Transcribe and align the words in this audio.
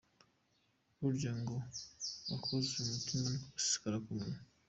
Burya 0.99 1.31
ngo 1.39 1.55
akuzuye 2.35 2.79
umutima 2.91 3.27
niko 3.29 3.43
gasesekara 3.55 3.97
ku 4.03 4.11
munwa. 4.17 4.39